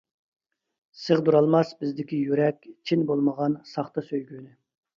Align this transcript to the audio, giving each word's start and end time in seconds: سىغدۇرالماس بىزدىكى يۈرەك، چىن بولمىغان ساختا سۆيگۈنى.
سىغدۇرالماس 1.01 1.75
بىزدىكى 1.85 2.23
يۈرەك، 2.31 2.67
چىن 2.91 3.07
بولمىغان 3.13 3.61
ساختا 3.77 4.09
سۆيگۈنى. 4.11 4.53